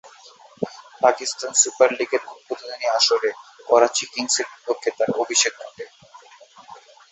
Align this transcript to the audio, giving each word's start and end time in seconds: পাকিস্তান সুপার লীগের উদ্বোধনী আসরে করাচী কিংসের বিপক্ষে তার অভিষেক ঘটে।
পাকিস্তান 1.01 1.51
সুপার 1.61 1.89
লীগের 1.97 2.23
উদ্বোধনী 2.31 2.87
আসরে 2.97 3.29
করাচী 3.67 4.05
কিংসের 4.13 4.47
বিপক্ষে 4.51 4.89
তার 4.97 5.09
অভিষেক 5.21 5.53
ঘটে। 5.61 5.85